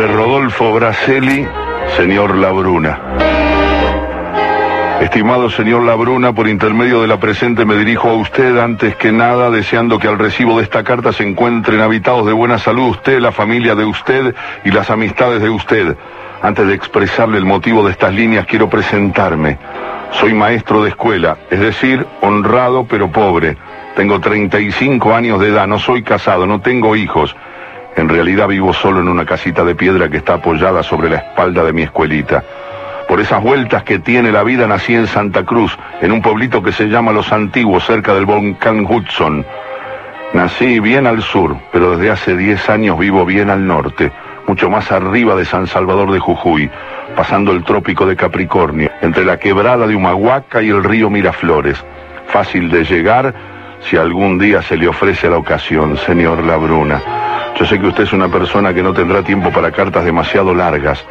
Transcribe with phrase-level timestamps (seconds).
[0.00, 1.46] De Rodolfo Braselli,
[1.94, 2.98] señor Labruna.
[5.02, 9.50] Estimado señor Labruna, por intermedio de la presente me dirijo a usted antes que nada,
[9.50, 13.30] deseando que al recibo de esta carta se encuentren habitados de buena salud usted, la
[13.30, 14.34] familia de usted
[14.64, 15.94] y las amistades de usted.
[16.40, 19.58] Antes de expresarle el motivo de estas líneas, quiero presentarme.
[20.12, 23.58] Soy maestro de escuela, es decir, honrado pero pobre.
[23.96, 27.36] Tengo 35 años de edad, no soy casado, no tengo hijos.
[28.00, 31.62] En realidad vivo solo en una casita de piedra que está apoyada sobre la espalda
[31.62, 32.42] de mi escuelita.
[33.06, 36.72] Por esas vueltas que tiene la vida nací en Santa Cruz, en un pueblito que
[36.72, 39.44] se llama Los Antiguos, cerca del volcán Hudson.
[40.32, 44.10] Nací bien al sur, pero desde hace 10 años vivo bien al norte,
[44.46, 46.70] mucho más arriba de San Salvador de Jujuy,
[47.14, 51.84] pasando el trópico de Capricornio, entre la quebrada de Humahuaca y el río Miraflores.
[52.28, 53.34] Fácil de llegar
[53.82, 57.19] si algún día se le ofrece la ocasión, señor Labruna.
[57.60, 61.04] Yo sé que usted es una persona que no tendrá tiempo para cartas demasiado largas,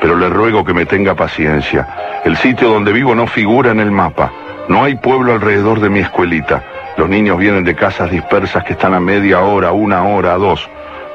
[0.00, 1.86] pero le ruego que me tenga paciencia.
[2.24, 4.32] El sitio donde vivo no figura en el mapa.
[4.66, 6.64] No hay pueblo alrededor de mi escuelita.
[6.96, 10.66] Los niños vienen de casas dispersas que están a media hora, una hora, dos.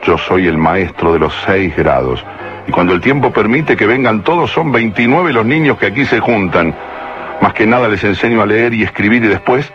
[0.04, 2.24] Yo soy el maestro de los seis grados.
[2.68, 6.20] Y cuando el tiempo permite que vengan todos, son 29 los niños que aquí se
[6.20, 6.76] juntan.
[7.42, 9.74] Más que nada les enseño a leer y escribir y después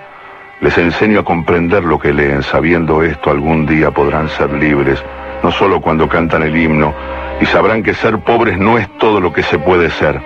[0.60, 2.42] les enseño a comprender lo que leen.
[2.42, 5.02] Sabiendo esto, algún día podrán ser libres,
[5.42, 6.94] no solo cuando cantan el himno,
[7.40, 10.20] y sabrán que ser pobres no es todo lo que se puede ser.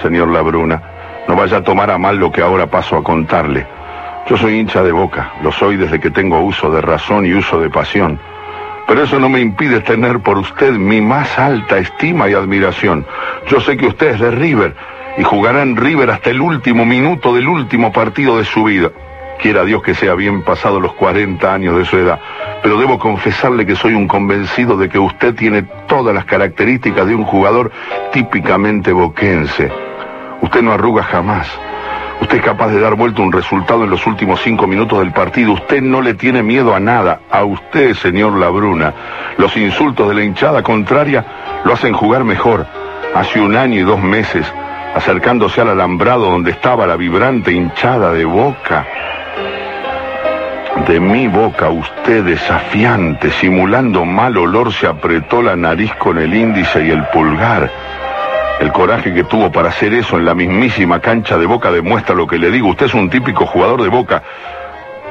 [0.00, 0.82] Señor Labruna,
[1.28, 3.66] no vaya a tomar a mal lo que ahora paso a contarle.
[4.28, 7.60] Yo soy hincha de boca, lo soy desde que tengo uso de razón y uso
[7.60, 8.18] de pasión.
[8.86, 13.06] Pero eso no me impide tener por usted mi más alta estima y admiración.
[13.48, 14.74] Yo sé que usted es de River
[15.18, 18.90] y jugará en River hasta el último minuto del último partido de su vida.
[19.42, 22.20] Quiera Dios que sea bien pasado los 40 años de su edad,
[22.62, 27.16] pero debo confesarle que soy un convencido de que usted tiene todas las características de
[27.16, 27.72] un jugador
[28.12, 29.68] típicamente boquense.
[30.42, 31.48] Usted no arruga jamás.
[32.20, 35.54] Usted es capaz de dar vuelta un resultado en los últimos cinco minutos del partido.
[35.54, 37.22] Usted no le tiene miedo a nada.
[37.28, 38.94] A usted, señor Labruna.
[39.38, 41.24] Los insultos de la hinchada contraria
[41.64, 42.64] lo hacen jugar mejor.
[43.12, 44.46] Hace un año y dos meses,
[44.94, 48.86] acercándose al alambrado donde estaba la vibrante hinchada de boca,
[50.86, 56.84] de mi boca usted desafiante, simulando mal olor, se apretó la nariz con el índice
[56.84, 57.70] y el pulgar.
[58.58, 62.26] El coraje que tuvo para hacer eso en la mismísima cancha de boca demuestra lo
[62.26, 62.68] que le digo.
[62.68, 64.22] Usted es un típico jugador de boca,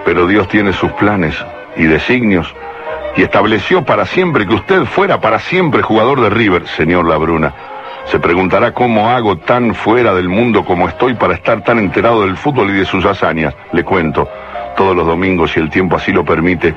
[0.03, 1.35] pero Dios tiene sus planes
[1.77, 2.53] y designios
[3.15, 7.53] y estableció para siempre que usted fuera para siempre jugador de River, señor Labruna.
[8.05, 12.35] Se preguntará cómo hago tan fuera del mundo como estoy para estar tan enterado del
[12.35, 13.53] fútbol y de sus hazañas.
[13.73, 14.27] Le cuento
[14.81, 16.73] todos los domingos, si el tiempo así lo permite,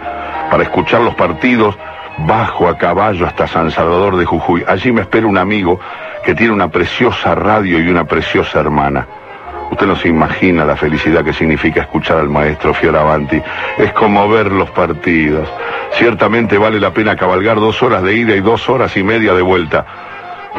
[0.51, 1.75] para escuchar los partidos,
[2.19, 4.63] bajo a caballo hasta San Salvador de Jujuy.
[4.69, 5.81] Allí me espera un amigo
[6.23, 9.07] que tiene una preciosa radio y una preciosa hermana.
[9.71, 13.41] Usted no se imagina la felicidad que significa escuchar al maestro Fioravanti.
[13.79, 15.49] Es como ver los partidos.
[15.93, 19.41] Ciertamente vale la pena cabalgar dos horas de ida y dos horas y media de
[19.41, 19.87] vuelta.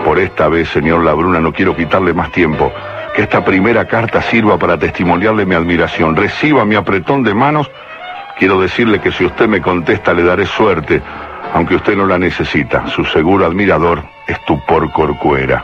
[0.04, 2.72] Por esta vez, señor Labruna, no quiero quitarle más tiempo
[3.16, 6.18] que esta primera carta sirva para testimoniarle mi admiración.
[6.18, 7.72] Reciba mi apretón de manos.
[8.38, 11.02] Quiero decirle que si usted me contesta le daré suerte,
[11.54, 12.86] aunque usted no la necesita.
[12.88, 15.64] Su seguro admirador, Estupor Corcuera.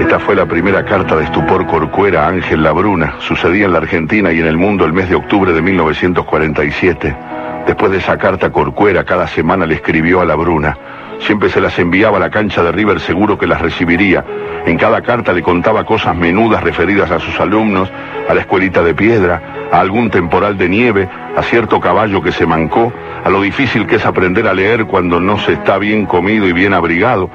[0.00, 3.14] Esta fue la primera carta de Estupor Corcuera a Ángel Labruna.
[3.20, 7.16] Sucedía en la Argentina y en el mundo el mes de octubre de 1947.
[7.64, 10.76] Después de esa carta, Corcuera cada semana le escribió a Labruna.
[11.20, 14.24] Siempre se las enviaba a la cancha de River seguro que las recibiría.
[14.66, 17.90] En cada carta le contaba cosas menudas referidas a sus alumnos,
[18.28, 22.46] a la escuelita de piedra, a algún temporal de nieve, a cierto caballo que se
[22.46, 22.92] mancó,
[23.24, 26.52] a lo difícil que es aprender a leer cuando no se está bien comido y
[26.52, 27.30] bien abrigado.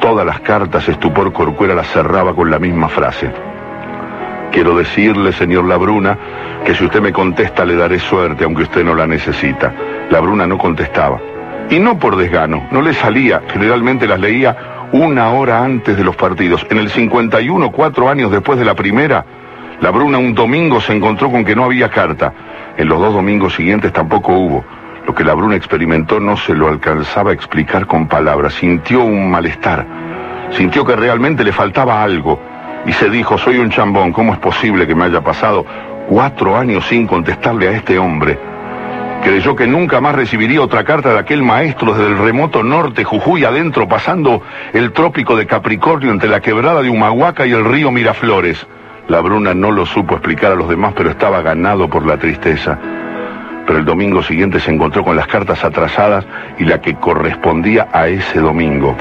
[0.00, 3.30] Todas las cartas Estupor Corcuera las cerraba con la misma frase.
[4.52, 6.16] Quiero decirle, señor Labruna,
[6.64, 9.72] que si usted me contesta le daré suerte, aunque usted no la necesita.
[10.10, 11.20] Labruna no contestaba.
[11.70, 14.56] Y no por desgano, no le salía, generalmente las leía
[14.92, 16.66] una hora antes de los partidos.
[16.70, 19.24] En el 51, cuatro años después de la primera,
[19.80, 22.32] la Bruna un domingo se encontró con que no había carta.
[22.76, 24.64] En los dos domingos siguientes tampoco hubo.
[25.06, 28.54] Lo que la Bruna experimentó no se lo alcanzaba a explicar con palabras.
[28.54, 29.86] Sintió un malestar.
[30.50, 32.40] Sintió que realmente le faltaba algo.
[32.86, 35.66] Y se dijo, soy un chambón, ¿cómo es posible que me haya pasado
[36.08, 38.47] cuatro años sin contestarle a este hombre?
[39.22, 43.44] Creyó que nunca más recibiría otra carta de aquel maestro desde el remoto norte, Jujuy
[43.44, 44.42] adentro, pasando
[44.72, 48.66] el trópico de Capricornio entre la quebrada de Humahuaca y el río Miraflores.
[49.08, 52.78] La Bruna no lo supo explicar a los demás, pero estaba ganado por la tristeza.
[53.66, 56.24] pero el domingo siguiente se encontró con las cartas atrasadas
[56.58, 58.96] y la que correspondía a ese domingo.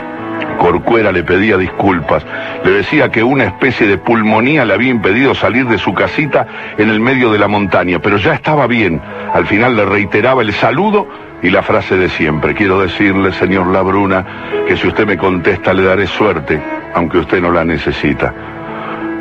[0.58, 2.26] Corcuera le pedía disculpas,
[2.64, 6.90] le decía que una especie de pulmonía le había impedido salir de su casita en
[6.90, 9.02] el medio de la montaña, pero ya estaba bien.
[9.34, 11.08] Al final le reiteraba el saludo
[11.42, 12.54] y la frase de siempre.
[12.54, 14.26] Quiero decirle, señor Labruna,
[14.68, 16.62] que si usted me contesta le daré suerte,
[16.94, 18.34] aunque usted no la necesita.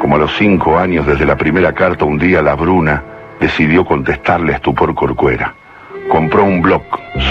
[0.01, 3.03] Como a los cinco años desde la primera carta, un día Labruna
[3.41, 5.55] decidió contestarle a Estupor Corcuera
[6.09, 6.83] compró un bloc,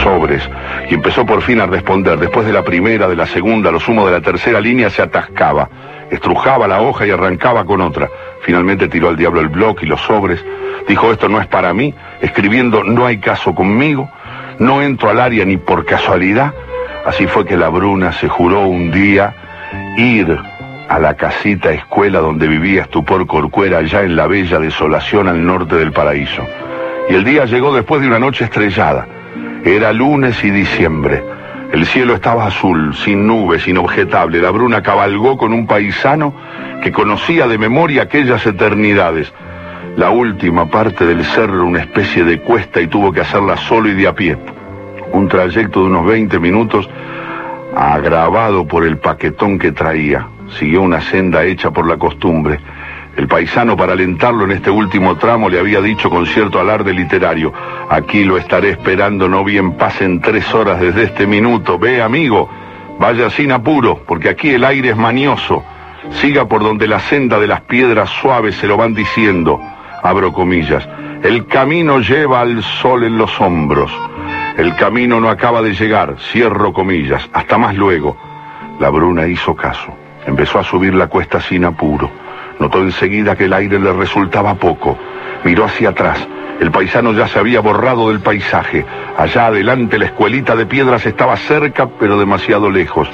[0.03, 0.47] sobres,
[0.89, 2.19] y empezó por fin a responder.
[2.19, 5.69] Después de la primera, de la segunda, lo sumo de la tercera línea, se atascaba,
[6.09, 8.09] estrujaba la hoja y arrancaba con otra.
[8.41, 10.43] Finalmente tiró al diablo el bloc y los sobres.
[10.87, 14.09] Dijo, esto no es para mí, escribiendo, no hay caso conmigo,
[14.59, 16.53] no entro al área ni por casualidad.
[17.05, 19.35] Así fue que la Bruna se juró un día
[19.97, 20.37] ir
[20.87, 25.75] a la casita escuela donde vivía Estupor Corcuera, allá en la bella desolación al norte
[25.75, 26.43] del paraíso.
[27.09, 29.07] Y el día llegó después de una noche estrellada.
[29.63, 31.23] Era lunes y diciembre.
[31.71, 34.41] El cielo estaba azul, sin nubes, inobjetable.
[34.41, 36.33] La bruna cabalgó con un paisano
[36.81, 39.31] que conocía de memoria aquellas eternidades.
[39.97, 43.93] La última parte del cerro, una especie de cuesta, y tuvo que hacerla solo y
[43.93, 44.37] de a pie.
[45.11, 46.89] Un trayecto de unos 20 minutos,
[47.75, 50.27] agravado por el paquetón que traía.
[50.59, 52.59] Siguió una senda hecha por la costumbre.
[53.15, 57.53] El paisano, para alentarlo en este último tramo, le había dicho con cierto alarde literario,
[57.89, 61.79] aquí lo estaré esperando, no bien pasen tres horas desde este minuto.
[61.79, 62.49] Ve, amigo,
[62.99, 65.63] vaya sin apuro, porque aquí el aire es manioso.
[66.11, 69.61] Siga por donde la senda de las piedras suaves se lo van diciendo.
[70.03, 70.87] Abro comillas.
[71.23, 73.91] El camino lleva al sol en los hombros.
[74.57, 76.17] El camino no acaba de llegar.
[76.31, 77.27] Cierro comillas.
[77.33, 78.17] Hasta más luego.
[78.79, 79.95] La bruna hizo caso.
[80.27, 82.24] Empezó a subir la cuesta sin apuro.
[82.59, 84.97] Notó enseguida que el aire le resultaba poco.
[85.43, 86.27] Miró hacia atrás.
[86.59, 88.85] El paisano ya se había borrado del paisaje.
[89.17, 93.09] Allá adelante la escuelita de piedras estaba cerca, pero demasiado lejos.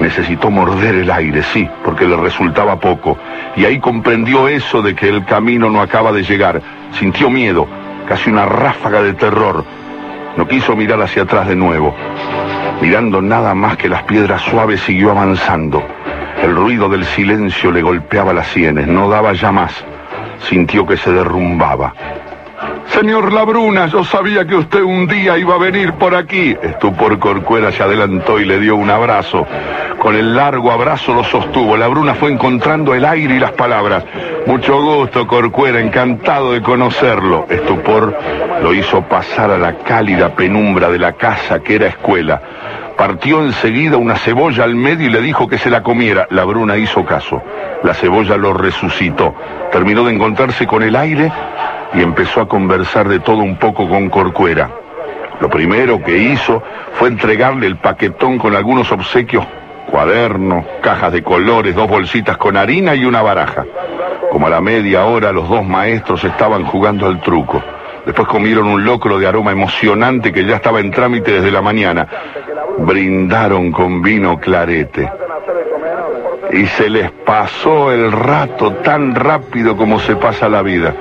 [0.00, 3.16] Necesitó morder el aire, sí, porque le resultaba poco.
[3.56, 6.60] Y ahí comprendió eso de que el camino no acaba de llegar.
[6.98, 7.68] Sintió miedo,
[8.08, 9.64] casi una ráfaga de terror.
[10.36, 11.94] No quiso mirar hacia atrás de nuevo.
[12.80, 15.80] Mirando nada más que las piedras suaves, siguió avanzando.
[16.44, 19.72] El ruido del silencio le golpeaba las sienes, no daba ya más.
[20.46, 21.94] Sintió que se derrumbaba.
[22.88, 26.54] Señor Labruna, yo sabía que usted un día iba a venir por aquí.
[26.62, 29.46] Estupor Corcuera se adelantó y le dio un abrazo.
[29.98, 31.78] Con el largo abrazo lo sostuvo.
[31.78, 34.04] Labruna fue encontrando el aire y las palabras.
[34.46, 37.46] Mucho gusto, Corcuera, encantado de conocerlo.
[37.48, 38.18] Estupor
[38.62, 42.42] lo hizo pasar a la cálida penumbra de la casa que era escuela
[42.96, 46.26] partió enseguida una cebolla al medio y le dijo que se la comiera.
[46.30, 47.42] La bruna hizo caso.
[47.82, 49.34] La cebolla lo resucitó.
[49.72, 51.30] Terminó de encontrarse con el aire
[51.94, 54.70] y empezó a conversar de todo un poco con Corcuera.
[55.40, 56.62] Lo primero que hizo
[56.92, 59.44] fue entregarle el paquetón con algunos obsequios,
[59.90, 63.64] cuadernos, cajas de colores, dos bolsitas con harina y una baraja.
[64.30, 67.62] Como a la media hora los dos maestros estaban jugando al truco.
[68.06, 72.06] Después comieron un locro de aroma emocionante que ya estaba en trámite desde la mañana.
[72.78, 75.10] Brindaron con vino clarete.
[76.52, 80.94] Y se les pasó el rato tan rápido como se pasa la vida.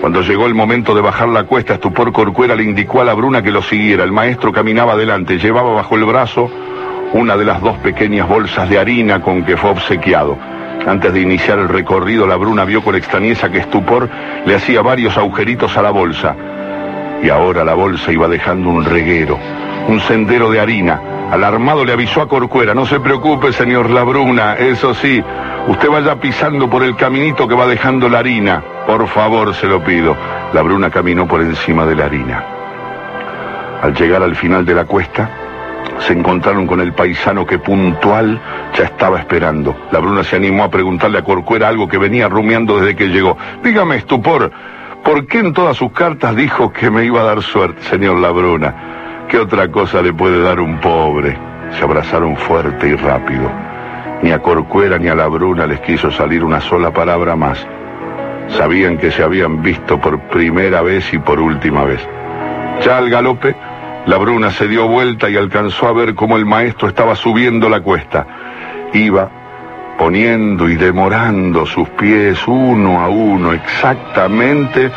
[0.00, 3.42] Cuando llegó el momento de bajar la cuesta, Estupor Corcuera le indicó a la Bruna
[3.42, 4.04] que lo siguiera.
[4.04, 6.50] El maestro caminaba adelante, llevaba bajo el brazo
[7.14, 10.36] una de las dos pequeñas bolsas de harina con que fue obsequiado.
[10.86, 14.08] Antes de iniciar el recorrido, la Bruna vio con extrañeza que Estupor
[14.44, 16.34] le hacía varios agujeritos a la bolsa.
[17.24, 19.38] Y ahora la bolsa iba dejando un reguero,
[19.88, 21.00] un sendero de harina.
[21.30, 25.24] Alarmado le avisó a Corcuera, no se preocupe, señor Labruna, eso sí,
[25.66, 28.62] usted vaya pisando por el caminito que va dejando la harina.
[28.86, 30.14] Por favor, se lo pido.
[30.52, 32.44] La Bruna caminó por encima de la harina.
[33.80, 35.30] Al llegar al final de la cuesta,
[36.00, 38.38] se encontraron con el paisano que puntual
[38.76, 39.74] ya estaba esperando.
[39.92, 43.38] La Bruna se animó a preguntarle a Corcuera algo que venía rumiando desde que llegó.
[43.62, 44.52] Dígame, estupor,
[45.04, 48.30] ¿por qué en todas sus cartas dijo que me iba a dar suerte, señor La
[48.30, 49.26] Bruna?
[49.28, 51.36] ¿Qué otra cosa le puede dar un pobre?
[51.78, 53.50] Se abrazaron fuerte y rápido.
[54.22, 57.64] Ni a Corcuera ni a la Bruna les quiso salir una sola palabra más.
[58.48, 62.00] Sabían que se habían visto por primera vez y por última vez.
[62.84, 63.54] Ya al galope,
[64.06, 67.80] la bruna se dio vuelta y alcanzó a ver cómo el maestro estaba subiendo la
[67.80, 68.26] cuesta.
[68.92, 69.43] Iba
[69.98, 74.90] poniendo y demorando sus pies uno a uno exactamente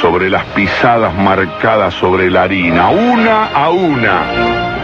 [0.00, 4.81] sobre las pisadas marcadas sobre la harina, una a una.